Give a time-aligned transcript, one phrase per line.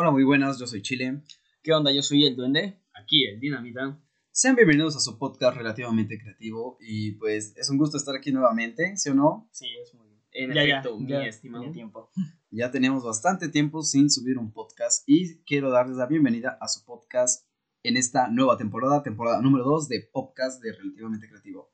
[0.00, 1.24] Hola, muy buenas, yo soy Chile.
[1.60, 1.90] ¿Qué onda?
[1.90, 2.80] Yo soy el duende.
[2.94, 4.00] Aquí el Dinamita.
[4.30, 8.96] Sean bienvenidos a su podcast relativamente creativo y pues es un gusto estar aquí nuevamente,
[8.96, 9.48] ¿sí o no?
[9.50, 11.72] Sí, es muy En ya, efecto, ya, mi ya estimado.
[11.72, 12.10] tiempo.
[12.52, 16.84] Ya tenemos bastante tiempo sin subir un podcast y quiero darles la bienvenida a su
[16.84, 17.48] podcast
[17.82, 21.72] en esta nueva temporada, temporada número 2 de podcast de relativamente creativo.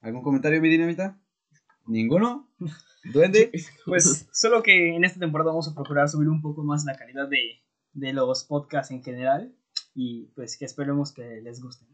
[0.00, 1.20] ¿Algún comentario, mi dinamita?
[1.86, 2.48] ¿Ninguno?
[3.04, 3.50] ¿Duende?
[3.86, 7.28] Pues solo que en esta temporada vamos a procurar subir un poco más la calidad
[7.28, 7.62] de,
[7.92, 9.54] de los podcasts en general
[9.94, 11.88] y pues que esperemos que les gusten.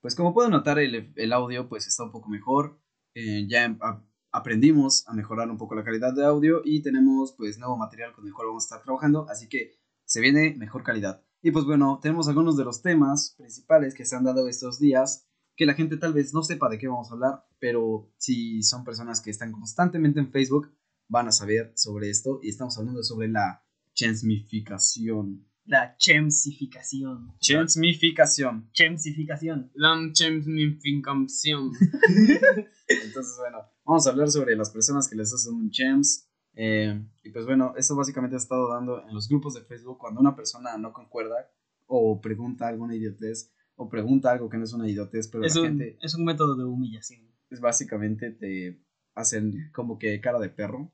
[0.00, 2.80] Pues como pueden notar, el, el audio pues está un poco mejor.
[3.14, 7.32] Eh, ya em- a- aprendimos a mejorar un poco la calidad de audio y tenemos
[7.36, 9.72] pues nuevo material con el cual vamos a estar trabajando, así que
[10.04, 11.22] se viene mejor calidad.
[11.42, 15.28] Y pues bueno, tenemos algunos de los temas principales que se han dado estos días,
[15.60, 18.82] que la gente tal vez no sepa de qué vamos a hablar, pero si son
[18.82, 20.72] personas que están constantemente en Facebook,
[21.06, 25.46] van a saber sobre esto y estamos hablando sobre la chemsificación.
[25.66, 27.34] La chemsificación.
[27.40, 28.70] Chemsificación.
[28.72, 29.70] Chemsificación.
[29.74, 31.72] Lam Chemsnificación.
[32.88, 36.26] Entonces, bueno, vamos a hablar sobre las personas que les hacen un chems.
[36.54, 40.22] eh, y pues bueno, esto básicamente ha estado dando en los grupos de Facebook cuando
[40.22, 41.50] una persona no concuerda
[41.84, 45.62] o pregunta alguna idiotez o pregunta algo que no es una idiotez, pero Es la
[45.62, 47.22] un, gente es un método de humillación.
[47.48, 48.78] es básicamente te
[49.14, 50.92] hacen como que cara de perro.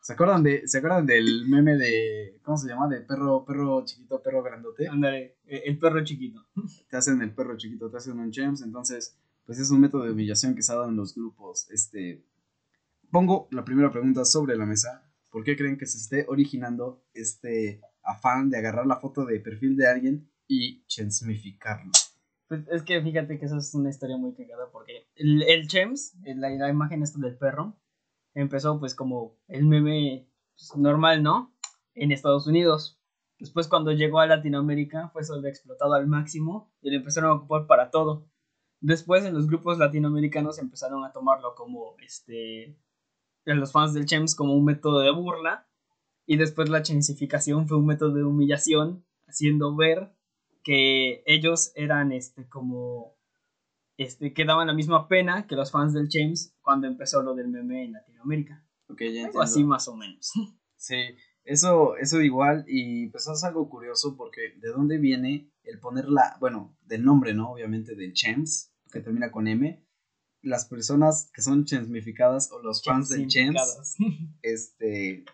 [0.00, 2.86] ¿Se acuerdan de se acuerdan del meme de cómo se llama?
[2.86, 4.86] De perro perro chiquito, perro grandote?
[4.86, 6.46] Ándale, eh, el perro chiquito.
[6.88, 10.12] te hacen el perro chiquito, te hacen un chems, entonces, pues es un método de
[10.12, 11.68] humillación que se ha dado en los grupos.
[11.70, 12.24] Este,
[13.10, 15.10] pongo la primera pregunta sobre la mesa.
[15.32, 19.76] ¿Por qué creen que se esté originando este afán de agarrar la foto de perfil
[19.76, 21.92] de alguien y chemsmificarlo?
[22.48, 26.14] Pues es que fíjate que eso es una historia muy cagada porque el, el Chems,
[26.24, 27.76] la, la imagen esta del perro,
[28.34, 31.54] empezó pues como el meme pues, normal, ¿no?
[31.94, 33.00] En Estados Unidos.
[33.38, 37.66] Después cuando llegó a Latinoamérica fue sobre explotado al máximo y lo empezaron a ocupar
[37.66, 38.28] para todo.
[38.80, 42.78] Después en los grupos latinoamericanos empezaron a tomarlo como este
[43.46, 45.68] en los fans del Chems como un método de burla
[46.26, 50.14] y después la chemsificación fue un método de humillación haciendo ver
[50.64, 53.16] que ellos eran este como
[53.96, 57.48] este que daban la misma pena que los fans del James cuando empezó lo del
[57.48, 58.66] meme en Latinoamérica.
[58.88, 59.42] Ok, ya entiendo.
[59.42, 60.32] así más o menos.
[60.76, 60.96] Sí,
[61.44, 66.36] eso, eso igual, y pues es algo curioso porque de dónde viene el poner la,
[66.40, 67.52] bueno, del nombre, ¿no?
[67.52, 69.82] Obviamente del chems, que termina con M.
[70.42, 73.96] Las personas que son chemsmificadas o los fans del chems, Chemsificadas.
[74.42, 75.24] este,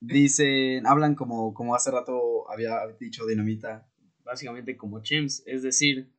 [0.00, 3.87] dicen, hablan como, como hace rato había dicho Dinamita.
[4.28, 5.42] Básicamente como Chems.
[5.46, 6.12] Es decir,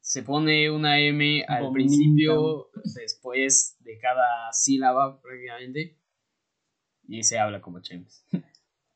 [0.00, 1.72] se pone una M al Bonita.
[1.72, 5.98] principio, después de cada sílaba prácticamente.
[7.08, 8.26] Y se habla como Chems.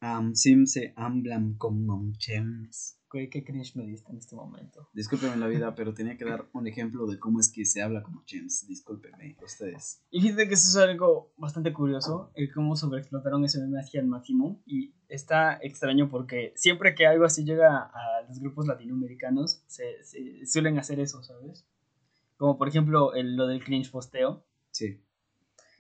[0.00, 2.99] Am sim se hablan como chems.
[3.10, 4.88] Güey, qué cringe me diste en este momento.
[4.93, 8.04] Discúlpenme la vida, pero tenía que dar un ejemplo de cómo es que se habla
[8.04, 8.69] como chems.
[8.69, 10.00] Discúlpenme, ustedes.
[10.10, 14.06] Y fíjate que eso es algo bastante curioso, el cómo sobreexplotaron ese meme hacia el
[14.06, 14.62] máximo.
[14.65, 20.47] Y está extraño porque siempre que algo así llega a los grupos latinoamericanos, se, se
[20.47, 21.66] suelen hacer eso, ¿sabes?
[22.37, 24.47] Como por ejemplo el- lo del cringe posteo.
[24.71, 25.00] Sí.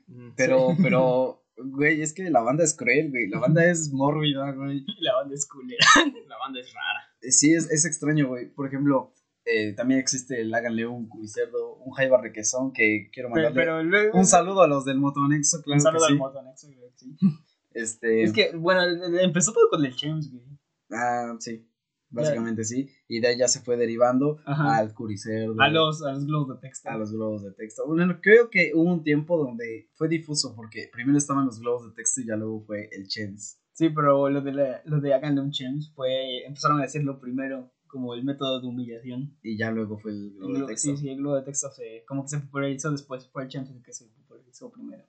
[0.08, 3.28] Mm, Pero, pero, güey, es que la banda es cruel, güey.
[3.28, 4.84] La banda es mórbida, güey.
[5.00, 5.86] La banda es culera.
[6.26, 7.06] La banda es rara.
[7.22, 8.48] Sí, es, es extraño, güey.
[8.50, 9.12] Por ejemplo,
[9.44, 13.80] eh, también existe el Háganle un Cubicerdo, un Jaiba Requesón, que quiero mandarle pero
[14.12, 16.18] un saludo a los del Motonexo, claro Un saludo que al.
[16.18, 17.16] Motonexo, güey, sí.
[17.72, 18.82] Este, Es que, bueno,
[19.20, 20.44] empezó todo con el James, güey.
[20.90, 21.68] ah, sí,
[22.08, 22.90] básicamente sí.
[23.06, 24.76] Y de ahí ya se fue derivando Ajá.
[24.76, 25.54] al Curicerdo.
[25.60, 26.90] A los, a los globos de texto.
[26.90, 27.86] a los globos de texto.
[27.86, 31.94] Bueno, creo que hubo un tiempo donde fue difuso porque primero estaban los globos de
[31.94, 33.59] texto y ya luego fue el Chens.
[33.80, 36.44] Sí, pero lo de, la- lo de un James fue.
[36.46, 39.38] Empezaron a decirlo primero como el método de humillación.
[39.42, 40.90] Y ya luego fue el El globo de texto.
[40.90, 43.26] sí, sí, el globo de texto se, como que se popularizó después.
[43.32, 45.02] Fue el James el que se popularizó primero.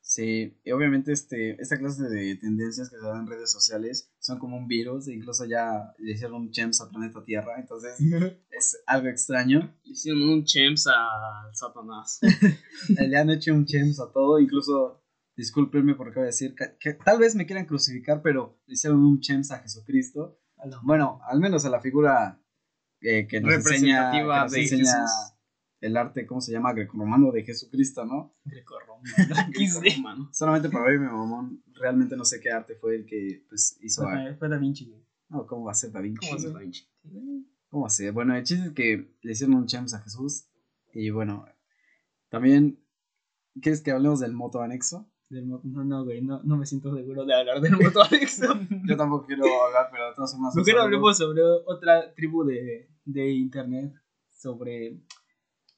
[0.00, 4.38] Sí, y obviamente este, esta clase de tendencias que se dan en redes sociales son
[4.38, 7.98] como un virus, e incluso ya le hicieron un chems a planeta Tierra, entonces
[8.52, 9.74] es algo extraño.
[9.82, 12.20] Le hicieron un Chems al Satanás.
[12.88, 15.02] Le han hecho un chems a todo, incluso,
[15.36, 18.58] discúlpenme por lo que voy a decir, que, que tal vez me quieran crucificar, pero
[18.66, 20.40] le hicieron un chems a Jesucristo.
[20.82, 22.40] Bueno, al menos a la figura
[23.00, 25.34] eh, que nos enseña, que Representativa nos de enseña Jesús.
[25.80, 26.72] el arte, ¿cómo se llama?
[26.72, 28.34] Grecorromano de Jesucristo, ¿no?
[28.44, 29.04] Grecorromano.
[29.96, 30.30] Romano.
[30.32, 34.34] Solamente para verme mamón, realmente no sé qué arte fue el que pues hizo a...
[34.38, 34.92] Fue, Da Vinci.
[35.28, 36.28] No, ¿cómo va a ser Da Vinci?
[37.68, 38.12] ¿Cómo va a ser?
[38.12, 40.48] Bueno, el chiste es que le hicieron un chems a Jesús
[40.94, 41.44] y bueno,
[42.30, 42.82] también,
[43.60, 45.10] ¿quieres que hablemos del moto anexo?
[45.28, 48.42] Del no, no, güey, no, no me siento seguro de hablar del Moto Alex.
[48.86, 50.54] Yo tampoco quiero hablar, pero todas formas.
[50.54, 50.82] un Mejor saludo.
[50.84, 53.92] hablemos sobre otra tribu de, de internet.
[54.28, 55.00] Sobre.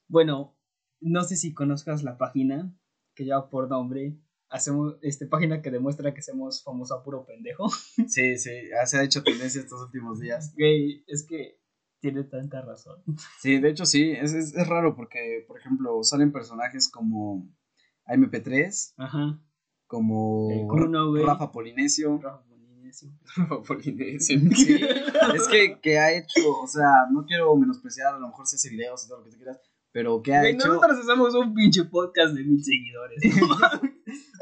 [0.06, 0.54] Bueno,
[1.00, 2.74] no sé si conozcas la página
[3.14, 4.18] que lleva por nombre.
[4.50, 7.68] Hacemos este página que demuestra que somos famosos a puro pendejo.
[8.08, 10.54] Sí, sí, ya se ha hecho tendencia estos últimos días.
[10.56, 11.58] Güey, es que
[12.00, 13.02] tiene tanta razón.
[13.40, 17.48] Sí, de hecho sí, es, es, es raro porque, por ejemplo, salen personajes como
[18.08, 19.40] AMP3, Ajá.
[19.86, 21.24] como El Kuno, güey.
[21.24, 22.18] Rafa Polinesio.
[22.22, 23.10] Rafa Polinesio.
[23.66, 24.40] Polinesio.
[24.56, 24.78] Sí,
[25.34, 28.70] es que, que ha hecho, o sea, no quiero menospreciar, a lo mejor si hace
[28.70, 29.60] videos y todo lo que tú quieras,
[29.92, 30.66] pero que ha hecho...
[30.68, 33.22] nosotros hacemos un pinche podcast de mil seguidores.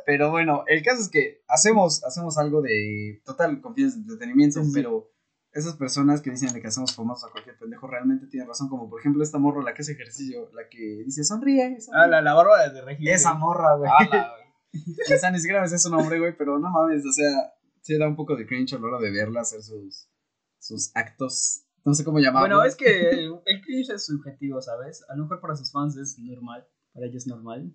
[0.04, 4.66] Pero bueno, el caso es que hacemos, hacemos algo de total confianza de entretenimiento, Sí,
[4.66, 4.72] sí.
[4.74, 5.10] pero
[5.56, 8.90] esas personas que dicen de que hacemos famosos a cualquier pendejo realmente tienen razón, como
[8.90, 11.88] por ejemplo esta morra, la que hace ejercicio, la que dice sonríe, sonríe".
[11.94, 13.12] ah, la, la barba de Regina.
[13.12, 13.90] Esa morra, güey.
[13.90, 17.96] O sea, ni siquiera me sé su nombre, güey, pero no mames, o sea, sí
[17.96, 20.10] da un poco de cringe a la hora de verla hacer sus,
[20.58, 22.56] sus actos, no sé cómo llamarlo.
[22.56, 25.04] Bueno, es que el, el cringe es subjetivo, ¿sabes?
[25.08, 27.72] A lo mejor para sus fans es normal, para ellos es normal.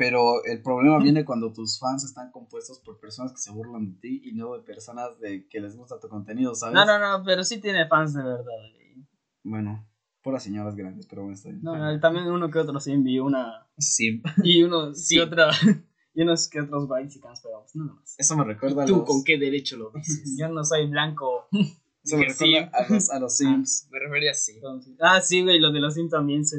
[0.00, 4.00] Pero el problema viene cuando tus fans están compuestos por personas que se burlan de
[4.00, 6.74] ti y no de personas de que les gusta tu contenido, ¿sabes?
[6.74, 8.44] No, no, no, pero sí tiene fans de verdad.
[8.74, 9.06] güey.
[9.44, 9.86] Bueno,
[10.22, 11.60] puras señoras grandes, pero bueno, está bien.
[11.62, 13.66] No, no, también uno que otro sí envió una.
[13.76, 15.16] Sí, Y unos Sí.
[15.16, 15.50] que otra.
[16.14, 18.16] Y unos que otros Bikes pero pues nada más.
[18.18, 19.04] eso me recuerda a ¿Tú los...
[19.06, 20.34] con qué derecho lo dices?
[20.40, 21.46] Yo no soy blanco.
[22.02, 22.56] Eso me recuerda sí.
[22.56, 23.86] a los, a los Sims.
[23.92, 24.54] Me refería así.
[24.56, 26.56] entonces- ah, sí, güey, lo de los Sims también se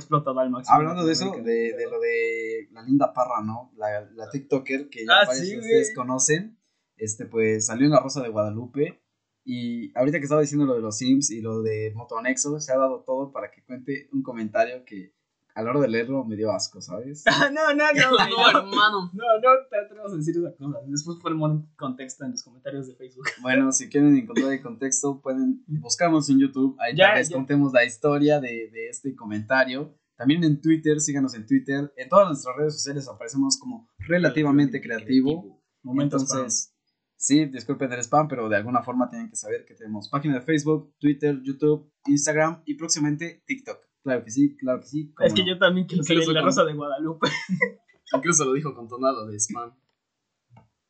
[0.00, 0.76] fue al máximo.
[0.76, 1.42] Hablando de eso, de,
[1.74, 3.72] de lo de la linda Parra, ¿no?
[3.76, 5.94] La, la TikToker que ya Ah, varios sí, de ustedes güey.
[5.94, 6.58] conocen,
[6.96, 9.00] este, pues salió en La Rosa de Guadalupe.
[9.44, 12.72] Y ahorita que estaba diciendo lo de los Sims y lo de Moto Anexo, se
[12.72, 15.14] ha dado todo para que cuente un comentario que
[15.54, 17.24] a la hora de leerlo me dio asco, ¿sabes?
[17.26, 18.58] Ah, no, no, no, No, no.
[18.60, 19.10] hermano.
[19.12, 20.78] No, no te atrevas a decir esa cosa.
[20.86, 23.24] Después ponemos contexto en los comentarios de Facebook.
[23.42, 26.76] Bueno, si quieren encontrar el contexto, pueden buscarnos en YouTube.
[26.80, 27.34] Ahí Ya, ya.
[27.34, 29.94] contemos la historia de, de este comentario.
[30.16, 31.92] También en Twitter, síganos en Twitter.
[31.96, 35.60] En todas nuestras redes sociales aparecemos como relativamente creativo.
[35.82, 36.76] Momentos Entonces,
[37.16, 40.42] sí, disculpen el spam, pero de alguna forma tienen que saber que tenemos página de
[40.42, 43.78] Facebook, Twitter, YouTube, Instagram y próximamente TikTok.
[44.02, 45.14] Claro que sí, claro que sí.
[45.20, 45.48] Es que no.
[45.48, 47.28] yo también quiero en la con- Rosa de Guadalupe.
[48.14, 49.74] Incluso lo dijo con tonado de spam.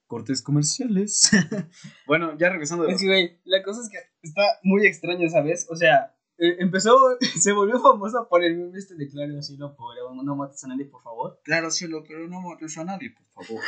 [0.07, 1.31] Cortes comerciales.
[2.07, 5.67] bueno, ya regresando de Es que, güey, la cosa es que está muy extraño, ¿sabes?
[5.71, 6.99] O sea, eh, empezó,
[7.41, 9.95] se volvió famosa por el meme este de Claro Cielo, por
[10.25, 11.41] no mates a nadie, por favor.
[11.45, 13.63] Claro, cielo, pero no mates a nadie, por favor.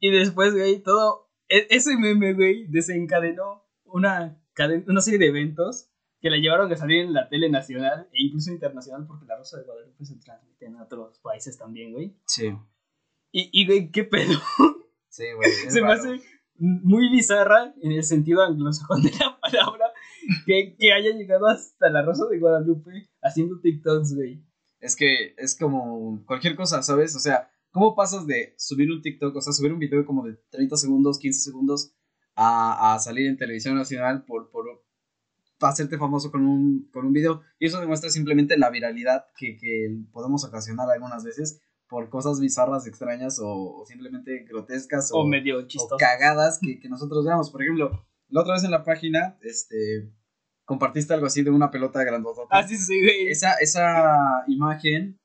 [0.00, 4.42] Y después, güey, todo, e- ese meme, güey, desencadenó una,
[4.88, 5.91] una serie de eventos
[6.22, 9.58] que la llevaron a salir en la tele nacional e incluso internacional, porque la Rosa
[9.58, 12.16] de Guadalupe se transmite en otros países también, güey.
[12.26, 12.54] Sí,
[13.32, 14.38] Y, y güey, ¿qué pedo?
[15.08, 15.50] sí, güey.
[15.68, 16.20] se me hace
[16.54, 19.86] muy bizarra en el sentido anglosajón de la palabra
[20.46, 24.44] que, que haya llegado hasta la Rosa de Guadalupe haciendo TikToks, güey.
[24.78, 27.16] Es que es como cualquier cosa, ¿sabes?
[27.16, 30.36] O sea, ¿cómo pasas de subir un TikTok, o sea, subir un video como de
[30.50, 31.96] 30 segundos, 15 segundos,
[32.36, 34.66] a, a salir en televisión nacional por, por
[35.70, 37.42] hacerte famoso con un, con un video?
[37.58, 42.86] Y eso demuestra simplemente la viralidad que, que podemos ocasionar algunas veces por cosas bizarras,
[42.86, 45.94] extrañas o, o simplemente grotescas O medio chistoso.
[45.94, 47.50] o cagadas que, que nosotros veamos.
[47.50, 50.10] Por ejemplo, la otra vez en la página, este,
[50.64, 52.42] compartiste algo así de una pelota grandota.
[52.50, 53.28] Ah, sí, sí, güey.
[53.28, 55.20] Esa, esa imagen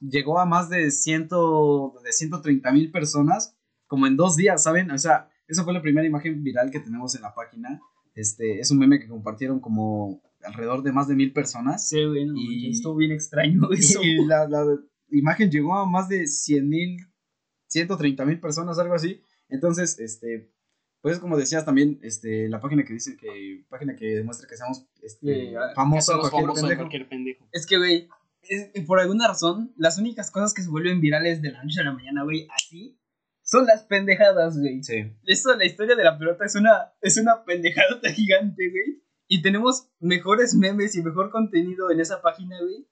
[0.00, 4.90] llegó a más de, ciento, de 130 mil personas como en dos días, ¿saben?
[4.92, 7.80] O sea, esa fue la primera imagen viral que tenemos en la página.
[8.14, 11.88] Este, es un meme que compartieron como alrededor de más de mil personas.
[11.88, 14.00] Sí, güey, no, Y- estuvo bien extraño eso.
[14.02, 14.64] Y la, la
[15.10, 16.96] imagen llegó a más de 100 mil,
[17.68, 19.20] 130 mil personas, algo así.
[19.48, 20.50] Entonces, este,
[21.02, 24.86] pues como decías también, este, la página que dice que, página que demuestra que seamos
[25.02, 26.80] este, Sí, ah, famosos, cualquier famoso a pendejo.
[26.82, 27.48] cualquier pendejo.
[27.52, 28.08] Es que, güey,
[28.86, 31.92] por alguna razón, las únicas cosas que se vuelven virales de la noche a la
[31.92, 32.98] mañana, güey, así,
[33.50, 34.82] son las pendejadas, güey.
[34.84, 35.12] Sí.
[35.26, 39.02] Esto, la historia de la pelota es una, es una pendejada gigante, güey.
[39.26, 42.86] Y tenemos mejores memes y mejor contenido en esa página, güey.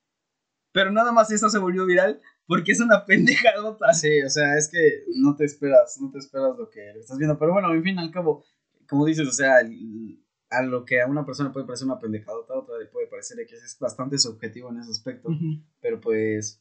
[0.73, 3.93] Pero nada más eso se volvió viral porque es una pendejadota.
[3.93, 7.39] Sí, o sea, es que no te esperas, no te esperas lo que estás viendo.
[7.39, 8.45] Pero bueno, en fin, al cabo,
[8.89, 12.55] como dices, o sea, el- a lo que a una persona puede parecer una pendejadota,
[12.55, 15.29] a otra le puede parecer que es bastante subjetivo en ese aspecto.
[15.29, 15.63] Ujú.
[15.81, 16.61] pero pues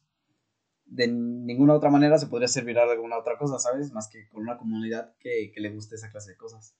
[0.87, 3.91] de ninguna otra manera se podría servir a alguna otra cosa, ¿sabes?
[3.93, 6.75] Más que con una comunidad que, que le guste esa clase de cosas.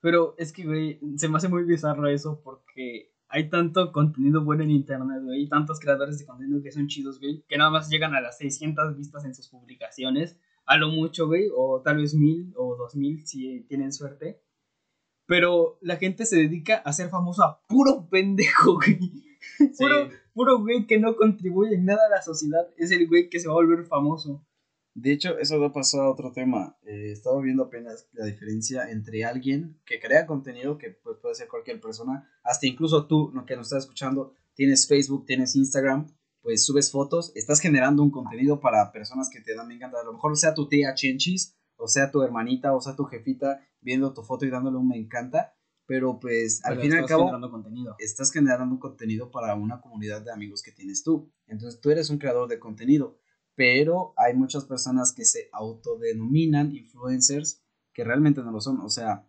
[0.00, 4.64] Pero es que, güey, se me hace muy bizarro eso porque hay tanto contenido bueno
[4.64, 7.88] en internet, güey, y tantos creadores de contenido que son chidos, güey, que nada más
[7.88, 10.36] llegan a las 600 vistas en sus publicaciones,
[10.66, 14.42] a lo mucho, güey, o tal vez mil o dos mil si tienen suerte.
[15.26, 18.98] Pero la gente se dedica a ser famoso a puro pendejo, güey.
[19.78, 20.08] Puro,
[20.40, 22.66] puro güey que no contribuye en nada a la sociedad.
[22.78, 24.42] Es el güey que se va a volver famoso.
[24.94, 26.78] De hecho, eso da paso a otro tema.
[26.82, 31.48] Eh, estaba viendo apenas la diferencia entre alguien que crea contenido, que pues, puede ser
[31.48, 33.44] cualquier persona, hasta incluso tú, ¿no?
[33.44, 36.06] que nos estás escuchando, tienes Facebook, tienes Instagram,
[36.40, 40.00] pues subes fotos, estás generando un contenido para personas que te dan me encanta.
[40.00, 43.60] A lo mejor sea tu tía Chenchis, o sea tu hermanita, o sea tu jefita,
[43.82, 45.54] viendo tu foto y dándole un me encanta.
[45.90, 47.96] Pero pues al fin y al cabo generando contenido.
[47.98, 51.32] estás generando contenido para una comunidad de amigos que tienes tú.
[51.48, 53.18] Entonces tú eres un creador de contenido,
[53.56, 58.78] pero hay muchas personas que se autodenominan influencers que realmente no lo son.
[58.82, 59.28] O sea,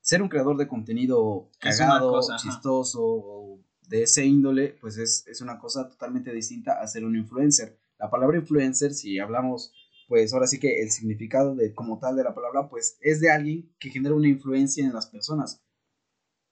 [0.00, 5.40] ser un creador de contenido cagado, cosa, chistoso o de ese índole, pues es, es
[5.40, 7.80] una cosa totalmente distinta a ser un influencer.
[7.98, 9.72] La palabra influencer, si hablamos,
[10.06, 13.32] pues ahora sí que el significado de como tal de la palabra, pues es de
[13.32, 15.65] alguien que genera una influencia en las personas.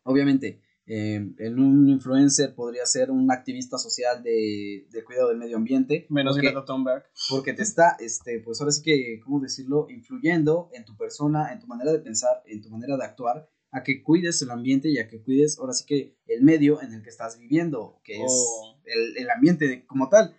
[0.05, 5.57] Obviamente, eh, en un influencer podría ser un activista social de, de cuidado del medio
[5.57, 6.07] ambiente.
[6.11, 7.05] Menos porque, Greta Thunberg.
[7.31, 9.87] porque te está, este, pues ahora sí que, ¿cómo decirlo?
[9.91, 13.83] Influyendo en tu persona, en tu manera de pensar, en tu manera de actuar, a
[13.83, 17.03] que cuides el ambiente y a que cuides, ahora sí que, el medio en el
[17.03, 18.77] que estás viviendo, que Oh.
[18.85, 20.37] es el, el ambiente como tal.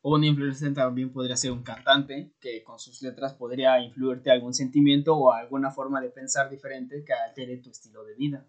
[0.00, 4.54] O un influencer también podría ser un cantante que con sus letras podría influirte algún
[4.54, 8.46] sentimiento o alguna forma de pensar diferente que altere tu estilo de vida.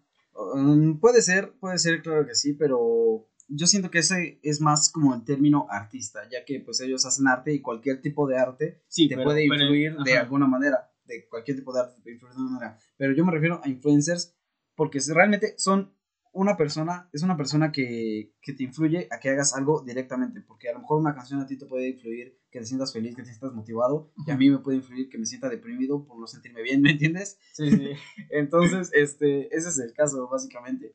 [0.54, 4.90] Um, puede ser, puede ser, claro que sí, pero yo siento que ese es más
[4.90, 8.82] como el término artista, ya que pues ellos hacen arte y cualquier tipo de arte
[8.88, 12.02] Sí, te pero- puede pero- influir de alguna manera, de cualquier tipo de arte te
[12.02, 12.78] puede influir de alguna manera.
[12.96, 14.34] Pero yo me refiero a influencers
[14.76, 15.92] porque realmente son
[16.32, 20.68] una persona, es una persona que, que te influye a que hagas algo directamente, porque
[20.68, 23.22] a lo mejor una canción a ti te puede influir que te sientas feliz, que
[23.22, 26.26] te sientas motivado, y a mí me puede influir que me sienta deprimido por no
[26.26, 27.38] sentirme bien, ¿me entiendes?
[27.52, 27.90] Sí, sí.
[28.30, 30.94] Entonces, este, ese es el caso, básicamente.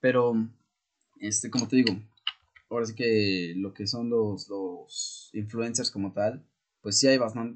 [0.00, 0.34] Pero,
[1.20, 1.94] este, como te digo,
[2.70, 6.46] ahora sí que lo que son los, los influencers como tal,
[6.80, 7.54] pues sí hay, bastan-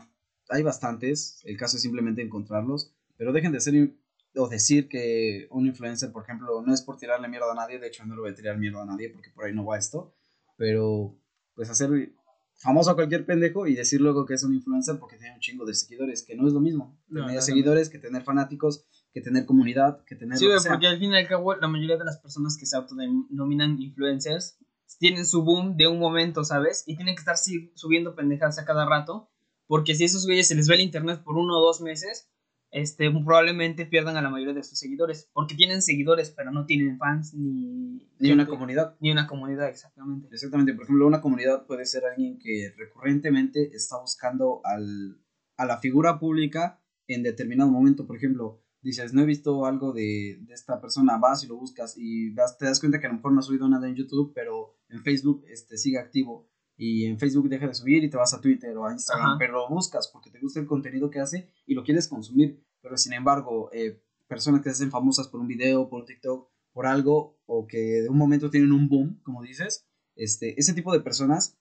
[0.49, 1.41] hay bastantes.
[1.45, 2.93] El caso es simplemente encontrarlos.
[3.17, 3.95] Pero dejen de ser
[4.37, 7.79] o decir que un influencer, por ejemplo, no es por tirarle mierda a nadie.
[7.79, 9.79] De hecho, no le voy a tirar mierda a nadie porque por ahí no va
[9.79, 10.15] esto.
[10.57, 11.17] Pero,
[11.55, 12.13] pues hacer
[12.57, 15.65] famoso a cualquier pendejo y decir luego que es un influencer porque tiene un chingo
[15.65, 16.99] de seguidores, que no es lo mismo.
[17.09, 17.41] No, tener no, no.
[17.43, 20.73] seguidores que tener fanáticos, que tener comunidad, que tener Sí, lo que güey, sea.
[20.73, 24.59] porque al fin y al cabo la mayoría de las personas que se autodenominan influencers
[24.99, 26.85] tienen su boom de un momento, ¿sabes?
[26.87, 27.37] Y tienen que estar
[27.75, 29.31] subiendo pendejadas a cada rato,
[29.67, 32.29] porque si a esos güeyes se les va el internet por uno o dos meses,
[32.73, 36.99] este, probablemente pierdan a la mayoría de sus seguidores, porque tienen seguidores, pero no tienen
[36.99, 38.07] fans ni...
[38.19, 38.97] Ni una comunidad.
[39.01, 40.29] Ni una comunidad, exactamente.
[40.31, 45.21] Exactamente, por ejemplo, una comunidad puede ser alguien que recurrentemente está buscando al,
[45.57, 48.07] a la figura pública en determinado momento.
[48.07, 51.97] Por ejemplo, dices, no he visto algo de, de esta persona, vas y lo buscas
[51.97, 54.33] y vas- te das cuenta que a lo mejor no ha subido nada en YouTube,
[54.35, 56.50] pero en Facebook este, sigue activo.
[56.83, 59.37] Y en Facebook deja de subir y te vas a Twitter o a Instagram, Ajá.
[59.39, 62.65] pero lo buscas porque te gusta el contenido que hace y lo quieres consumir.
[62.81, 66.49] Pero sin embargo, eh, personas que se hacen famosas por un video, por un TikTok,
[66.73, 70.91] por algo, o que de un momento tienen un boom, como dices, este, ese tipo
[70.95, 71.59] de personas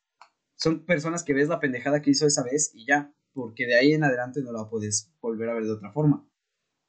[0.56, 3.92] son personas que ves la pendejada que hizo esa vez y ya, porque de ahí
[3.92, 6.26] en adelante no la puedes volver a ver de otra forma.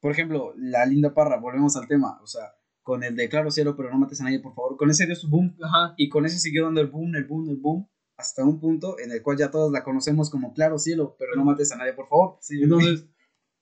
[0.01, 3.75] Por ejemplo, la linda parra, volvemos al tema, o sea, con el de claro cielo,
[3.75, 5.95] pero no mates a nadie, por favor, con ese dio su boom Ajá.
[5.97, 7.89] y con ese siguió dando el boom, el boom, el boom,
[8.21, 11.45] hasta un punto en el cual ya todos la conocemos como claro cielo, pero no
[11.45, 12.37] mates a nadie, por favor.
[12.41, 13.07] Sí, Entonces,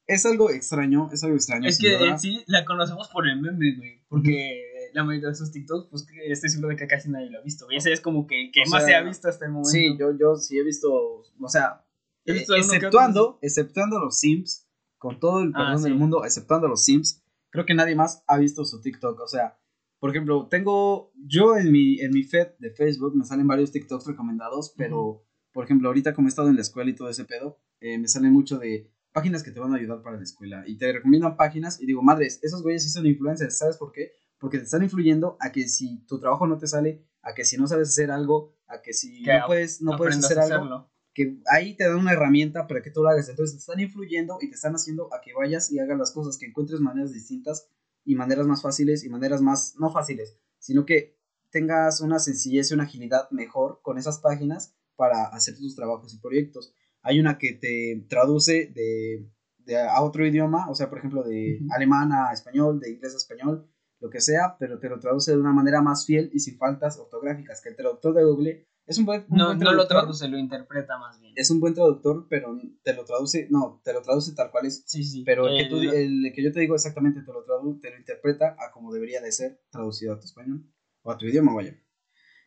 [0.06, 1.68] es algo extraño, es algo extraño.
[1.68, 4.02] Es que en sí la conocemos por el meme, güey.
[4.08, 7.42] Porque la mayoría de sus TikToks, pues estoy seguro de que casi nadie lo ha
[7.42, 7.66] visto.
[7.66, 7.76] güey.
[7.76, 9.70] Ese es como que que más sea, se ha visto hasta el momento.
[9.70, 11.84] Sí, yo, yo sí he visto, o sea,
[12.24, 14.66] He eh, visto otro, exceptuando, exceptuando los Sims,
[14.98, 15.84] con todo el Ah, perdón sí.
[15.84, 19.20] del mundo, exceptuando los Sims, creo que nadie más ha visto su TikTok.
[19.20, 19.57] O sea,
[19.98, 24.06] por ejemplo, tengo, yo en mi, en mi feed de Facebook me salen varios TikToks
[24.06, 27.58] recomendados, pero, por ejemplo, ahorita como he estado en la escuela y todo ese pedo,
[27.80, 30.76] eh, me salen mucho de páginas que te van a ayudar para la escuela y
[30.76, 34.12] te recomiendan páginas y digo, madres, esos güeyes sí son influencers, ¿sabes por qué?
[34.38, 37.56] Porque te están influyendo a que si tu trabajo no te sale, a que si
[37.56, 41.40] no sabes hacer algo, a que si Que no puedes, no puedes hacer algo, que
[41.50, 43.28] ahí te dan una herramienta para que tú lo hagas.
[43.28, 46.38] Entonces te están influyendo y te están haciendo a que vayas y hagas las cosas,
[46.38, 47.68] que encuentres maneras distintas
[48.08, 51.18] y maneras más fáciles y maneras más, no fáciles, sino que
[51.50, 56.18] tengas una sencillez y una agilidad mejor con esas páginas para hacer tus trabajos y
[56.18, 56.72] proyectos.
[57.02, 61.60] Hay una que te traduce de, de a otro idioma, o sea, por ejemplo, de
[61.70, 63.68] alemán a español, de inglés a español,
[64.00, 66.98] lo que sea, pero te lo traduce de una manera más fiel y sin faltas
[66.98, 69.98] ortográficas, que el traductor de Google Es un buen, un No, buen no lo traductor.
[69.98, 71.34] traduce, lo interpreta más bien.
[71.36, 74.82] Es un buen traductor, pero te lo traduce, no, te lo traduce tal cual es.
[74.86, 75.22] Sí, sí.
[75.24, 77.90] Pero el, que, tú, El- el que yo te digo exactamente te lo, tradu- te
[77.90, 80.64] lo interpreta a como debería de ser traducido a tu español
[81.02, 81.76] o a tu idioma, vaya.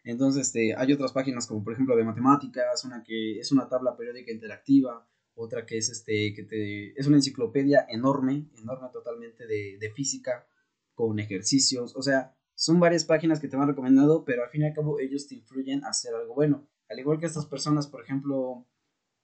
[0.03, 3.95] Entonces, este, hay otras páginas como por ejemplo de matemáticas, una que es una tabla
[3.95, 9.77] periódica interactiva, otra que es este, que te, es una enciclopedia enorme, enorme totalmente de,
[9.79, 10.47] de física,
[10.95, 14.65] con ejercicios, o sea, son varias páginas que te van recomendando, pero al fin y
[14.65, 16.67] al cabo ellos te influyen a hacer algo bueno.
[16.89, 18.67] Al igual que estas personas, por ejemplo,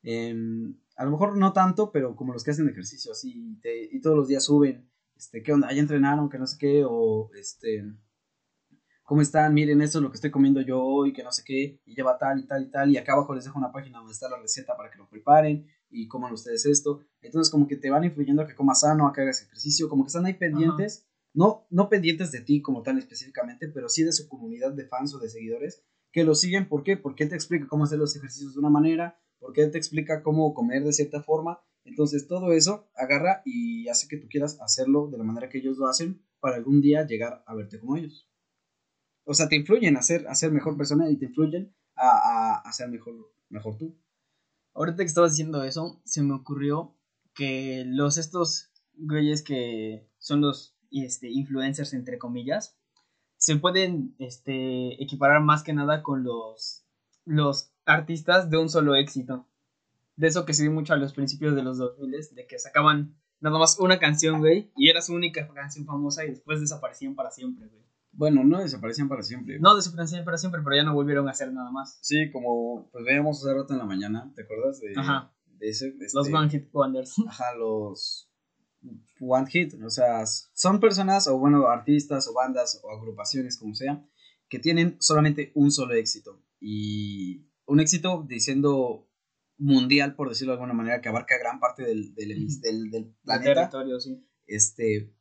[0.01, 3.95] em, a lo mejor no tanto, pero como los que hacen ejercicio así y, te-
[3.95, 5.71] y todos los días suben, este, ¿qué onda?
[5.71, 6.29] ¿Ya entrenaron?
[6.29, 7.83] Que no sé qué, o este,
[9.03, 9.53] ¿cómo están?
[9.53, 12.17] Miren, esto es lo que estoy comiendo yo hoy, que no sé qué, y lleva
[12.17, 14.39] tal y tal y tal, y acá abajo les dejo una página donde está la
[14.39, 17.05] receta para que lo preparen y coman ustedes esto.
[17.21, 20.03] Entonces, como que te van influyendo a que comas sano, a que hagas ejercicio, como
[20.03, 21.06] que están ahí pendientes,
[21.37, 25.13] no, no pendientes de ti como tal específicamente, pero sí de su comunidad de fans
[25.13, 26.67] o de seguidores que lo siguen.
[26.67, 26.97] ¿Por qué?
[26.97, 30.23] Porque él te explica cómo hacer los ejercicios de una manera, porque él te explica
[30.23, 31.61] cómo comer de cierta forma.
[31.85, 35.77] Entonces, todo eso agarra y hace que tú quieras hacerlo de la manera que ellos
[35.77, 38.27] lo hacen para algún día llegar a verte como ellos.
[39.23, 42.61] O sea, te influyen a ser, a ser mejor persona y te influyen a, a,
[42.61, 43.13] a ser mejor,
[43.49, 43.95] mejor tú.
[44.73, 46.95] Ahorita que estabas diciendo eso, se me ocurrió
[47.35, 52.77] que los estos güeyes que son los este, influencers, entre comillas,
[53.37, 56.85] se pueden este, equiparar más que nada con los,
[57.25, 59.47] los artistas de un solo éxito.
[60.15, 63.15] De eso que se dio mucho a los principios de los 2000 de que sacaban
[63.39, 67.29] nada más una canción, güey, y era su única canción famosa y después desaparecían para
[67.29, 67.83] siempre, güey.
[68.11, 69.59] Bueno, no desaparecían para siempre.
[69.59, 71.99] No desaparecían para siempre, pero ya no volvieron a hacer nada más.
[72.01, 75.31] Sí, como pues veíamos hace rato en la mañana, ¿te acuerdas de, Ajá.
[75.45, 75.91] de ese?
[75.91, 77.13] de Los este- One Hit Wonders.
[77.27, 78.26] Ajá, los
[79.19, 84.05] One Hit, o sea, son personas o bueno, artistas o bandas o agrupaciones, como sea,
[84.49, 86.43] que tienen solamente un solo éxito.
[86.59, 89.09] Y un éxito diciendo
[89.57, 93.15] mundial, por decirlo de alguna manera, que abarca gran parte del, del, del, del El
[93.23, 93.53] planeta.
[93.53, 94.23] territorio, sí.
[94.45, 95.13] Este,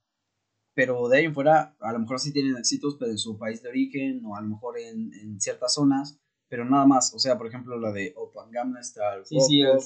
[0.74, 3.62] pero de ahí en fuera, a lo mejor sí tienen éxitos, pero en su país
[3.62, 7.12] de origen o a lo mejor en, en ciertas zonas, pero nada más.
[7.14, 9.24] O sea, por ejemplo, la de Open Gamma Style.
[9.24, 9.78] Sí, sí, el.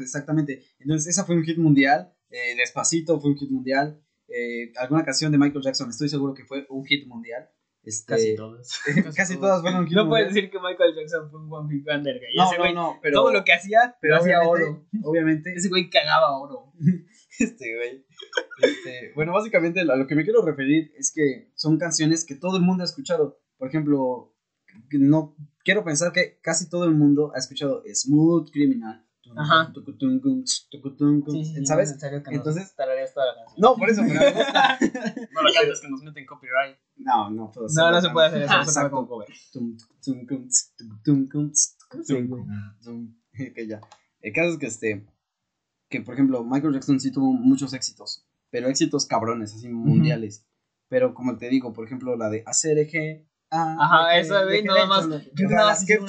[0.00, 0.62] Exactamente.
[0.78, 2.14] Entonces, esa fue un hit mundial.
[2.30, 4.00] Eh, Despacito fue un hit mundial.
[4.28, 7.48] eh, alguna canción de Michael Jackson, estoy seguro que fue un hit mundial.
[7.82, 8.80] Este, Casi todas.
[9.16, 10.08] casi todas fueron un hit No mundial.
[10.24, 12.30] puedes decir que Michael Jackson fue un One Hit Wonder, güey.
[12.36, 14.64] No, Ese no, güey, no, pero, todo lo que hacía, pero lo hacía obviamente,
[14.98, 15.08] oro.
[15.08, 16.72] obviamente Ese güey cagaba oro.
[17.38, 18.06] Este, güey.
[18.62, 22.56] Este, bueno, básicamente a lo que me quiero referir es que son canciones que todo
[22.56, 23.42] el mundo ha escuchado.
[23.58, 24.34] Por ejemplo,
[24.92, 29.05] no quiero pensar que casi todo el mundo ha escuchado Smooth Criminal.
[29.36, 29.72] Ajá.
[31.64, 31.96] ¿Sabes?
[31.98, 33.60] que Entonces- nos tararees toda la canción.
[33.60, 34.78] No, por eso, pero me gusta.
[35.36, 36.76] No cantes que nos meten copyright.
[36.96, 38.52] No, no puedo No, no se puede hacer eso.
[38.56, 39.06] No se puede exacto.
[43.54, 43.80] Que ya.
[44.20, 45.06] El caso es que este.
[45.88, 48.26] Que por ejemplo, Michael Jackson sí tuvo muchos éxitos.
[48.50, 50.46] Pero éxitos cabrones, así mundiales.
[50.88, 53.26] Pero como te digo, por ejemplo, la de ACRG.
[53.50, 55.06] ah, Ajá, esa, de güey, que nada más.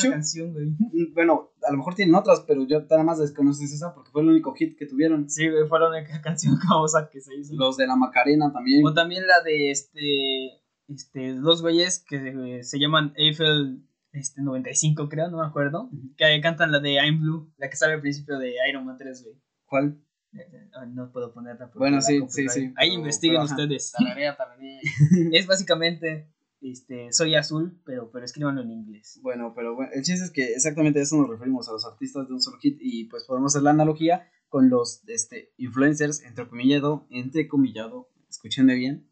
[0.08, 0.68] una canción, güey.
[1.14, 4.30] Bueno, a lo mejor tienen otras, pero yo nada más desconoces esa porque fue el
[4.30, 5.30] único hit que tuvieron.
[5.30, 7.56] Sí, güey, fue la única canción famosa que se hizo.
[7.56, 8.86] Los de la Macarena también.
[8.86, 10.62] O también la de este.
[10.88, 15.90] Este, dos güeyes que eh, se llaman Eiffel este, 95, creo, no me acuerdo.
[16.16, 19.24] Que cantan la de I'm Blue, la que sale al principio de Iron Man 3,
[19.24, 19.36] güey.
[19.66, 20.02] ¿Cuál?
[20.34, 21.70] Eh, ah, No puedo ponerla.
[21.76, 23.92] Bueno, sí, sí, sí, Ahí pero- investiguen pero ustedes.
[23.92, 24.80] Tararea, tararea.
[25.34, 26.32] es básicamente.
[26.62, 29.20] Este, soy azul, pero, pero escríbanlo en inglés.
[29.22, 32.28] Bueno, pero bueno, el chiste es que exactamente a eso nos referimos, a los artistas
[32.28, 37.06] de un solo hit, y pues podemos hacer la analogía con los este, influencers, entrecomillado,
[37.10, 39.10] entrecomillado, escúchenme bien,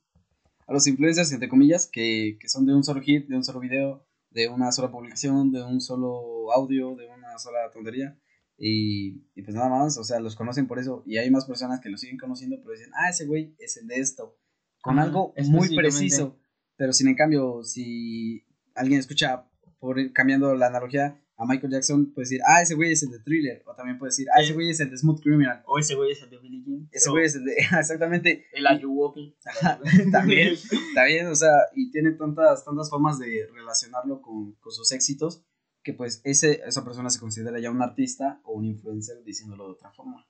[0.68, 3.60] a los influencers, entre comillas, que, que son de un solo hit, de un solo
[3.60, 8.20] video, de una sola publicación, de un solo audio, de una sola tontería,
[8.58, 11.80] y, y pues nada más, o sea, los conocen por eso, y hay más personas
[11.80, 14.36] que lo siguen conociendo, pero dicen, ah, ese güey es el de esto,
[14.82, 16.40] con Ajá, algo muy preciso,
[16.78, 19.46] pero sin en cambio, si alguien escucha,
[19.80, 23.20] por cambiando la analogía, a Michael Jackson, puede decir, ah, ese güey es el de
[23.20, 25.96] Thriller, o también puede decir, ah, ese güey es el de Smooth Criminal, O ese
[25.96, 26.88] güey es el de Billie Jean.
[26.92, 29.36] ese güey es el de, exactamente, El Ayuwoki.
[30.12, 30.56] también,
[30.94, 35.44] también, o sea, y tiene tantas, tantas formas de relacionarlo con, con sus éxitos,
[35.84, 39.72] que pues ese, esa persona se considera ya un artista o un influencer diciéndolo de
[39.74, 40.26] otra forma.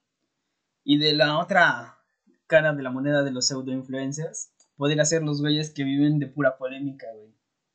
[0.83, 1.99] Y de la otra
[2.47, 6.27] cara de la moneda de los pseudo influencers, podría ser los güeyes que viven de
[6.27, 7.33] pura polémica, güey.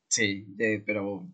[0.08, 1.26] Sí, de- pero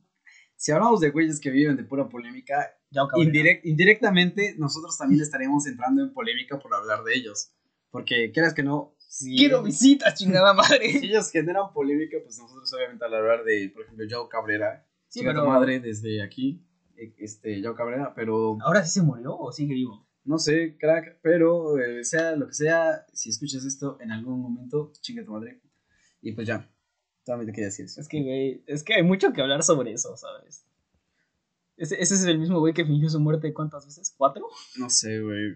[0.56, 6.02] si hablamos de güeyes que viven de pura polémica, indirect- indirectamente nosotros también estaríamos entrando
[6.02, 7.52] en polémica por hablar de ellos.
[7.90, 10.96] Porque quieras que no, si, Quiero visitas, chingada si madre.
[11.06, 15.46] ellos generan polémica, pues nosotros obviamente al hablar de, por ejemplo, Joe Cabrera, Sí, pero-
[15.46, 16.62] madre desde aquí,
[16.96, 20.05] eh, este, Yao Cabrera, pero ¿Ahora sí se murió o sigue vivo?
[20.26, 24.92] No sé, crack, pero eh, sea lo que sea, si escuchas esto en algún momento,
[25.00, 25.60] chinga tu madre.
[26.20, 26.68] Y pues ya,
[27.24, 28.00] solamente quería decir eso.
[28.00, 30.66] Es que, güey, es que hay mucho que hablar sobre eso, ¿sabes?
[31.76, 34.14] Ese, ese es el mismo güey que fingió su muerte cuántas veces?
[34.16, 34.48] ¿Cuatro?
[34.78, 35.54] No sé, güey.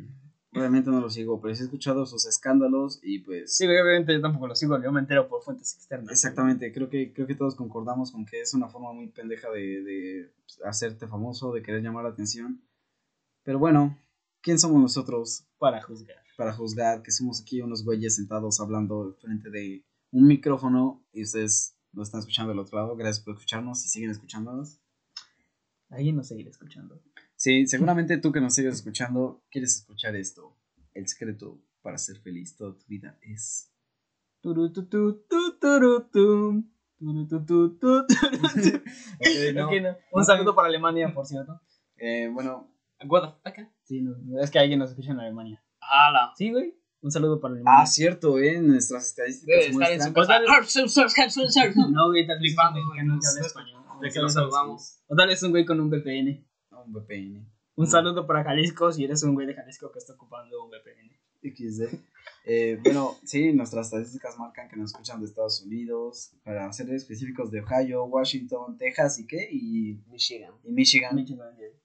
[0.53, 3.57] Realmente no lo sigo, pero sí he escuchado sus escándalos y pues...
[3.57, 6.11] Sí, obviamente yo tampoco lo sigo, yo me entero por fuentes externas.
[6.11, 9.83] Exactamente, creo que, creo que todos concordamos con que es una forma muy pendeja de,
[9.83, 10.33] de
[10.65, 12.61] hacerte famoso, de querer llamar la atención.
[13.45, 13.97] Pero bueno,
[14.43, 16.17] ¿quién somos nosotros Para juzgar.
[16.37, 21.77] para juzgar que somos aquí unos güeyes sentados hablando frente de un micrófono y ustedes
[21.93, 22.97] lo están escuchando del otro lado?
[22.97, 24.81] Gracias por escucharnos y siguen escuchándonos.
[25.89, 27.03] Alguien nos seguirá escuchando.
[27.35, 30.57] Sí, seguramente tú que nos sigues escuchando quieres escuchar esto.
[30.95, 33.73] El secreto para ser feliz toda tu vida es...
[39.55, 39.71] No.
[39.71, 39.97] No.
[40.13, 41.61] Un saludo para Alemania, por cierto.
[41.97, 42.69] Eh, bueno,
[43.45, 43.59] fuck?
[43.91, 45.61] Sí, no, es que alguien nos escucha en Alemania.
[45.81, 46.33] ¡Hala!
[46.37, 46.77] Sí, güey.
[47.03, 47.81] Un saludo para Alemania.
[47.83, 48.61] Ah, cierto, ¿eh?
[48.61, 50.39] Nuestras estadísticas Debe estar en su casa.
[51.91, 53.83] No, güey, tal vez es un Flipando, mexicano güey, que habla español.
[54.01, 55.03] De que O nos tal- saludamos.
[55.09, 56.47] O tal vez un güey con un VPN.
[56.71, 57.51] Un VPN.
[57.75, 57.91] Un Mm.
[57.91, 61.11] saludo para Jalisco si eres un güey de Jalisco que está ocupando un VPN.
[61.43, 61.99] XD.
[62.45, 67.51] Eh, bueno, sí, nuestras estadísticas marcan que nos escuchan de Estados Unidos, para ser específicos
[67.51, 70.53] de Ohio, Washington, Texas y qué, y, Michigan.
[70.63, 71.17] y Michigan.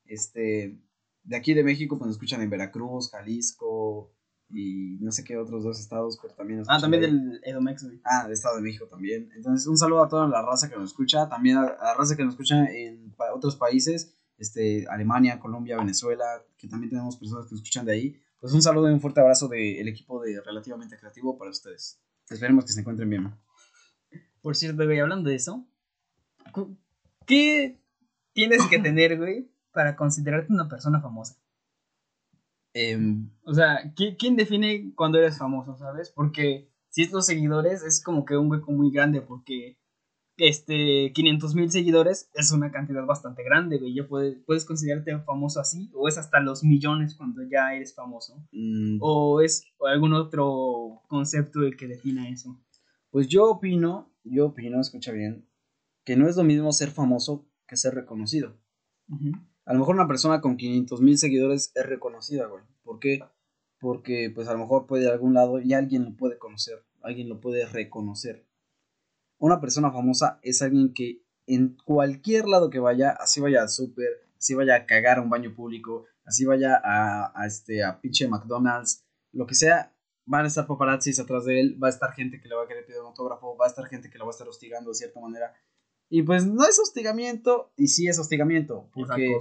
[0.06, 0.78] Este,
[1.26, 4.12] de aquí de México, pues nos escuchan en Veracruz, Jalisco
[4.50, 7.12] y no sé qué otros dos estados, pero también nos Ah, también ahí.
[7.12, 8.00] del Edomex, güey.
[8.06, 9.30] Ah, del Estado de México también.
[9.36, 12.16] Entonces, un saludo a toda la raza que nos escucha, también a, a la raza
[12.16, 16.26] que nos escucha en pa- otros países, este, Alemania, Colombia, Venezuela,
[16.58, 18.16] que también tenemos personas que nos escuchan de ahí.
[18.40, 22.00] Pues un saludo y un fuerte abrazo del equipo de Relativamente Creativo para ustedes.
[22.30, 23.34] Esperemos que se encuentren bien.
[24.42, 25.66] Por cierto, güey, hablando de eso,
[27.26, 27.80] ¿qué
[28.34, 31.36] tienes que tener, güey, para considerarte una persona famosa?
[32.74, 36.10] Em, O sea, ¿qui- ¿quién define cuando eres famoso, sabes?
[36.10, 39.78] Porque si es los seguidores, es como que un hueco muy grande, porque
[40.38, 43.94] este 500 mil seguidores es una cantidad bastante grande, güey.
[43.96, 48.36] Ya puedes, puedes considerarte famoso así, o es hasta los millones cuando ya eres famoso,
[48.52, 52.60] mm, o es algún otro concepto el que defina eso.
[53.12, 55.48] Pues yo opino, yo opino, escucha bien,
[56.06, 58.58] que no es lo mismo ser famoso que ser reconocido.
[59.10, 59.32] Ujú.
[59.66, 62.64] A lo mejor una persona con 500 mil seguidores es reconocida, güey.
[62.84, 63.24] ¿Por qué?
[63.80, 66.86] Porque pues a lo mejor puede ir a algún lado y alguien lo puede conocer,
[67.02, 68.46] alguien lo puede reconocer.
[69.38, 74.08] Una persona famosa es alguien que en cualquier lado que vaya, así vaya al súper,
[74.38, 78.28] así vaya a cagar a un baño público, así vaya a, a este, a pinche
[78.28, 82.40] McDonald's, lo que sea, van a estar paparazzis atrás de él, va a estar gente
[82.40, 84.32] que le va a querer pedir un autógrafo, va a estar gente que lo va
[84.32, 85.54] a estar hostigando de cierta manera.
[86.10, 89.38] Y pues no es hostigamiento, y sí es hostigamiento, porque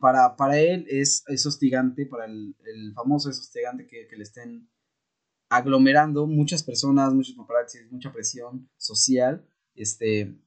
[0.00, 4.22] para, para él es, es hostigante, para el, el famoso es hostigante que, que le
[4.22, 4.68] estén
[5.48, 10.38] aglomerando muchas personas, muchos paparazzis, mucha presión social, este,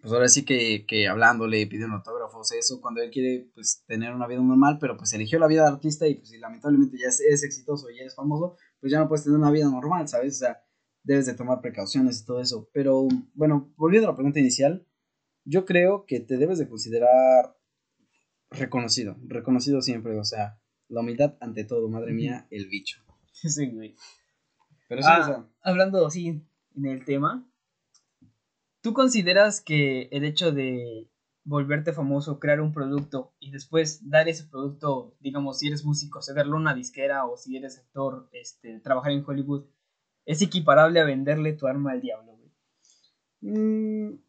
[0.00, 4.26] pues ahora sí que, que hablándole, pidiendo autógrafos, eso, cuando él quiere pues tener una
[4.26, 7.20] vida normal, pero pues eligió la vida de artista y pues si lamentablemente ya es,
[7.20, 10.36] es exitoso y eres famoso, pues ya no puedes tener una vida normal, ¿sabes?
[10.36, 10.64] O sea,
[11.04, 12.68] debes de tomar precauciones y todo eso.
[12.72, 14.86] Pero bueno, volviendo a la pregunta inicial,
[15.44, 17.56] yo creo que te debes de considerar
[18.50, 23.00] reconocido, reconocido siempre, o sea, la humildad ante todo, madre mía, el bicho.
[23.32, 23.96] Sí, güey.
[24.88, 26.44] Pero sí, Ah, o sea, hablando así
[26.76, 27.48] en el tema,
[28.82, 31.08] ¿tú consideras que el hecho de
[31.44, 36.56] volverte famoso, crear un producto y después dar ese producto, digamos, si eres músico, cederlo
[36.56, 39.64] a una disquera o si eres actor, este, trabajar en Hollywood,
[40.24, 42.52] es equiparable a venderle tu arma al diablo, güey?
[43.40, 44.22] mm,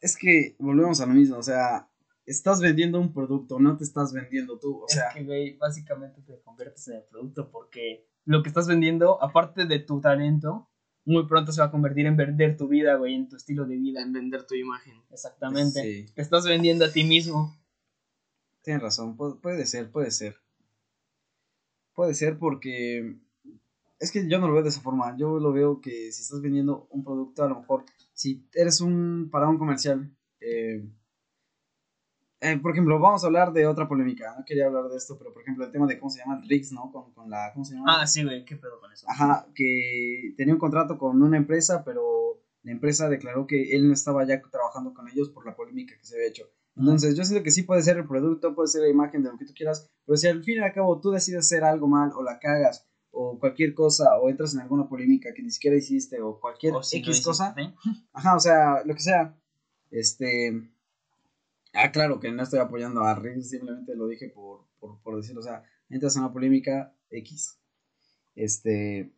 [0.00, 1.88] es que volvemos a lo mismo, o sea,
[2.26, 6.20] estás vendiendo un producto, no te estás vendiendo tú, o sea, es que, güey, básicamente
[6.22, 10.68] te conviertes en el producto porque lo que estás vendiendo, aparte de tu talento,
[11.06, 13.76] muy pronto se va a convertir en vender tu vida, güey, en tu estilo de
[13.76, 14.02] vida.
[14.02, 15.02] En vender tu imagen.
[15.10, 15.80] Exactamente.
[15.80, 16.12] Sí.
[16.14, 17.56] Te estás vendiendo a ti mismo.
[18.62, 20.36] Tienes razón, pu- puede ser, puede ser.
[21.94, 23.16] Puede ser porque
[23.98, 25.16] es que yo no lo veo de esa forma.
[25.16, 29.28] Yo lo veo que si estás vendiendo un producto, a lo mejor, si eres un
[29.30, 30.88] para un comercial, eh,
[32.40, 34.34] eh, por ejemplo, vamos a hablar de otra polémica.
[34.38, 36.70] No quería hablar de esto, pero por ejemplo, el tema de cómo se llama Rix,
[36.72, 36.90] ¿no?
[36.92, 38.00] Con, con la, ¿cómo se llama?
[38.00, 39.06] Ah, sí, güey, qué pedo con eso.
[39.08, 43.94] Ajá, que tenía un contrato con una empresa, pero la empresa declaró que él no
[43.94, 46.44] estaba ya trabajando con ellos por la polémica que se había hecho.
[46.76, 49.38] Entonces, yo siento que sí puede ser el producto, puede ser la imagen de lo
[49.38, 52.12] que tú quieras, pero si al fin y al cabo tú decides hacer algo mal
[52.14, 52.87] o la cagas
[53.20, 56.82] o cualquier cosa o entras en alguna polémica que ni siquiera hiciste o cualquier O
[56.82, 57.54] si lo X cosa,
[58.12, 59.36] ajá, o sea, lo que sea,
[59.90, 60.70] este,
[61.74, 65.40] Ah, claro que no estoy apoyando a Rick, simplemente lo dije por, por, por decirlo.
[65.40, 67.58] O sea, entras en una polémica X.
[68.34, 69.12] Este.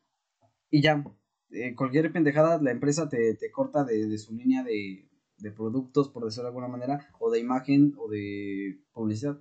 [0.71, 1.05] Y ya.
[1.51, 5.09] eh, cualquier pendejada, la empresa te, te corta de, de su línea de,
[5.39, 9.39] de productos, por decirlo de alguna manera, o de imagen, o de publicidad.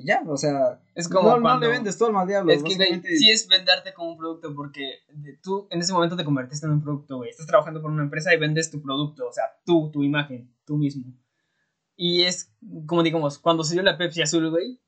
[0.00, 0.80] Y ya, o sea.
[0.94, 2.52] Es como no, no cuando- le vendes todo al mal diablo.
[2.52, 5.00] Es que, güey, sí es venderte como un producto porque
[5.42, 7.30] tú en ese momento te convertiste en un producto, güey.
[7.30, 10.76] Estás trabajando por una empresa y vendes tu producto, o sea, tú, tu imagen, tú
[10.76, 11.12] mismo.
[11.96, 12.52] Y es,
[12.86, 14.80] como digamos, cuando se dio la Pepsi Azul, güey,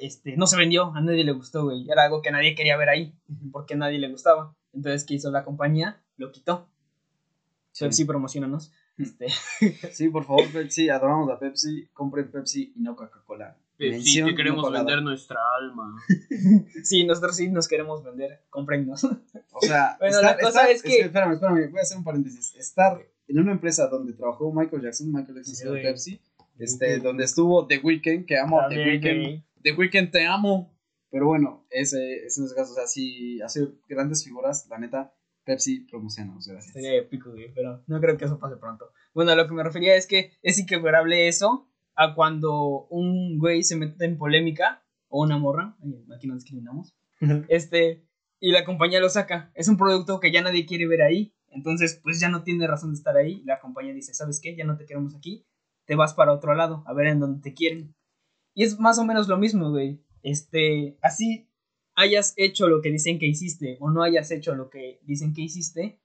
[0.00, 1.88] este, no se vendió, a nadie le gustó, güey.
[1.88, 3.14] Era algo que nadie quería ver ahí,
[3.52, 4.54] porque a nadie le gustaba.
[4.72, 6.02] Entonces, ¿qué hizo la compañía?
[6.16, 6.68] Lo quitó.
[7.72, 7.84] Sí.
[7.84, 8.72] Pepsi, promocionanos.
[8.98, 9.26] Este,
[9.92, 13.56] Sí, por favor, Pepsi, adoramos a Pepsi, compren Pepsi y no Coca-Cola.
[13.78, 16.02] Sí, te queremos no vender nuestra alma.
[16.82, 19.04] sí, nosotros sí nos queremos vender, cómprennos.
[19.04, 22.54] O sea, Bueno, la cosa es que- Espérame, espérame, voy a hacer un paréntesis.
[22.56, 25.82] Estar en una empresa donde trabajó Michael Jackson, Michael Jackson Sí, güey.
[25.82, 26.20] Pepsi,
[26.58, 29.44] este, donde estuvo The Weeknd, que amo a The También, Weeknd.
[29.62, 30.72] The Weeknd, te amo.
[31.10, 32.72] Pero bueno, ese, ese no es el caso.
[32.72, 36.72] O sea, si hace grandes figuras, la neta, Pepsi promociona, o sea, gracias.
[36.74, 38.90] Sería épico, güey, pero no creo que eso pase pronto.
[39.14, 43.62] Bueno, a lo que me refería es que es inquebrable eso a cuando un güey
[43.62, 45.76] se mete en polémica o una morra,
[46.14, 46.94] aquí no discriminamos,
[47.48, 48.04] este,
[48.38, 49.50] y la compañía lo saca.
[49.54, 52.90] Es un producto que ya nadie quiere ver ahí, entonces pues ya no tiene razón
[52.90, 53.42] de estar ahí.
[53.44, 54.54] La compañía dice, ¿sabes qué?
[54.54, 55.46] Ya no te queremos aquí,
[55.86, 57.94] te vas para otro lado, a ver en dónde te quieren.
[58.54, 60.02] Y es más o menos lo mismo, güey.
[60.22, 61.48] Este, así
[61.94, 65.42] hayas hecho lo que dicen que hiciste o no hayas hecho lo que dicen que
[65.42, 66.00] hiciste,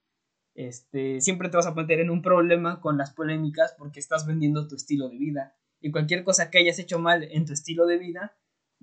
[0.54, 4.68] este, siempre te vas a meter en un problema con las polémicas porque estás vendiendo
[4.68, 5.56] tu estilo de vida.
[5.82, 8.36] Y cualquier cosa que hayas hecho mal en tu estilo de vida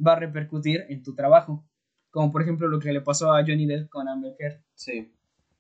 [0.06, 1.66] va a repercutir en tu trabajo.
[2.12, 4.62] Como por ejemplo lo que le pasó a Johnny Depp con Amber Heard.
[4.76, 5.14] Sí.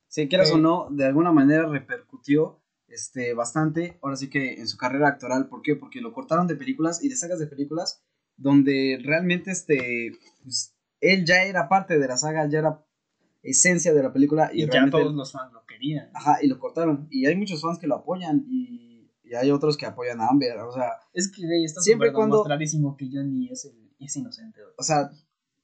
[0.07, 4.67] Si quieras Eh, o no, de alguna manera repercutió este, bastante, ahora sí que en
[4.67, 5.47] su carrera actoral.
[5.47, 5.75] ¿Por qué?
[5.75, 8.03] Porque lo cortaron de películas y de sagas de películas
[8.35, 10.11] donde realmente este,
[10.43, 12.85] pues, él ya era parte de la saga, ya era
[13.43, 14.97] esencia de la película y, Y, ya realmente...
[14.97, 16.09] todos los fans lo querían.
[16.13, 17.07] Ajá, y lo cortaron.
[17.09, 18.88] Y hay muchos fans que lo apoyan y,
[19.29, 20.57] y hay otros que apoyan a Amber.
[20.59, 24.61] O sea, Es que güey, está Siempre cuando- demostradísimo que Johnny es, el- es inocente.
[24.61, 24.73] güey.
[24.77, 25.11] o sea,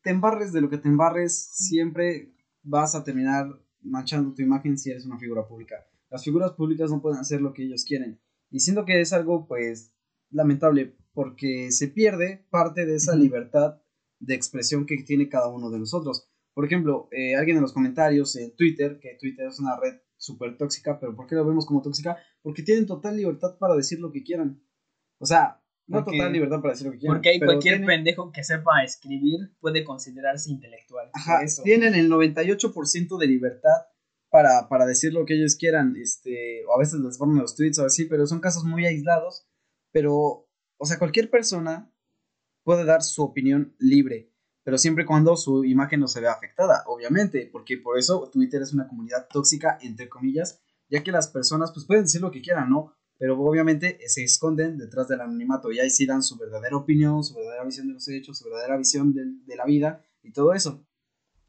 [0.04, 2.32] te embarres de lo que te embarres, siempre
[2.64, 3.48] vas a terminar
[3.82, 5.76] manchando tu imagen si eres una figura pública.
[6.10, 8.20] Las figuras públicas no pueden hacer lo que ellos quieren.
[8.52, 9.94] Y siento que es algo, pues,
[10.30, 13.82] lamentable, porque se pierde parte de esa libertad
[14.20, 16.30] de expresión que tiene cada uno de nosotros.
[16.54, 19.96] Por ejemplo, eh, alguien en los comentarios en Twitter, que Twitter es una red
[20.26, 22.18] súper tóxica, pero ¿por qué lo vemos como tóxica?
[22.42, 24.62] Porque tienen total libertad para decir lo que quieran.
[25.20, 27.18] O sea, no Porque- total libertad para decir lo que quieran.
[27.18, 31.10] Porque hay cualquier tienen- pendejo que sepa escribir puede considerarse intelectual.
[31.14, 31.62] Ajá, eso.
[31.64, 33.86] tienen el 98% de libertad
[34.32, 37.80] para, para decir lo que ellos quieran, este, o a veces les ponen los tweets
[37.80, 39.48] o así, pero son casos muy aislados,
[39.94, 41.90] pero, o sea, cualquier persona
[42.66, 44.34] puede dar su opinión libre,
[44.66, 48.74] pero siempre cuando su imagen no se vea afectada, obviamente, porque por eso Twitter es
[48.74, 52.70] una comunidad tóxica, entre comillas, ya que las personas pues pueden decir lo que quieran,
[52.70, 52.92] ¿no?
[53.18, 57.36] Pero obviamente se esconden detrás del anonimato y ahí sí dan su verdadera opinión, su
[57.36, 60.84] verdadera visión de los hechos, su verdadera visión del- de la vida y todo eso.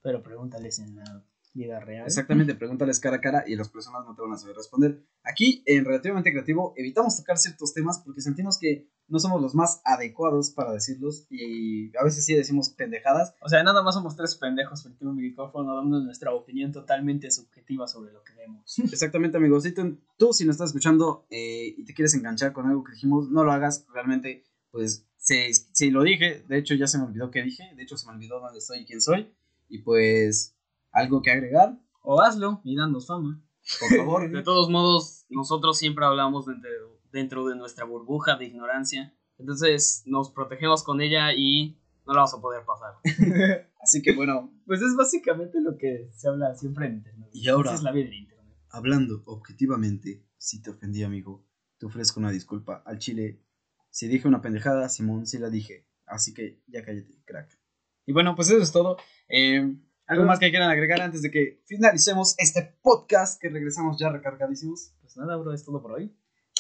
[0.03, 1.25] Pero pregúntales en la
[1.57, 2.07] vida real.
[2.07, 5.03] Exactamente, pregúntales cara a cara y las personas no te van a saber responder.
[5.25, 9.81] Aquí, en Relativamente Creativo, evitamos tocar ciertos temas porque sentimos que no somos los más
[9.85, 13.35] adecuados para decirlos y a veces sí decimos pendejadas.
[13.41, 17.31] O sea, nada más somos tres pendejos frente a un micrófono dando nuestra opinión totalmente
[17.31, 18.79] subjetiva sobre lo que vemos.
[18.93, 19.63] Exactamente, amigos.
[19.63, 22.93] Si tú, tú, si nos estás escuchando eh, y te quieres enganchar con algo que
[22.93, 23.87] dijimos, no lo hagas.
[23.93, 27.83] Realmente, pues, si, si lo dije, de hecho ya se me olvidó qué dije, de
[27.83, 29.33] hecho se me olvidó dónde estoy y quién soy.
[29.69, 30.56] Y pues,
[30.93, 33.43] algo que agregar, O hazlo y danos fama.
[33.81, 34.31] por favor.
[34.31, 36.71] De todos modos, nosotros siempre hablamos dentro,
[37.13, 39.15] dentro de nuestra burbuja de ignorancia.
[39.39, 42.95] Entonces nos protegemos con ella y no la vamos a poder pasar.
[43.81, 47.29] Así que bueno, Pues es básicamente lo que se habla siempre en internet.
[47.33, 48.57] Y ahora- Esa es la vida de internet.
[48.71, 51.45] Hablando objetivamente, si te ofendí, amigo,
[51.79, 52.83] te ofrezco una disculpa.
[52.87, 53.43] Al chile,
[53.91, 55.87] si dije una pendejada, Simón, sí la dije.
[56.07, 57.59] Así que ya cállate, crack.
[58.07, 58.97] Y bueno, pues eso es todo.
[59.29, 59.75] Eh,
[60.09, 64.93] ¿Algo más que quieran agregar antes de que finalicemos este podcast que regresamos ya recargadísimos?
[65.01, 66.17] Pues nada, bro, es todo por hoy.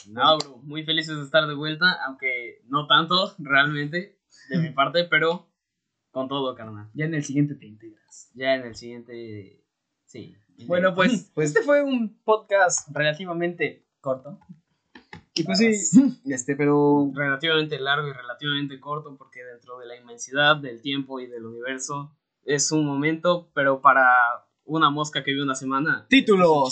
[0.08, 4.18] No, bro, muy felices de estar de vuelta, aunque no tanto realmente
[4.50, 5.48] de mi parte, pero
[6.10, 6.90] con todo, carnal.
[6.92, 8.32] Ya en el siguiente te integras.
[8.34, 9.62] Ya en el siguiente,
[10.06, 10.34] sí.
[10.66, 14.40] Bueno, pues, Pues- este fue un podcast relativamente corto.
[15.34, 15.70] Y pues sí,
[16.24, 21.26] este, pero relativamente largo y relativamente corto porque dentro de la inmensidad del tiempo y
[21.26, 24.06] del universo es un momento, pero para
[24.64, 26.06] una mosca que vive una semana.
[26.08, 26.70] títulos.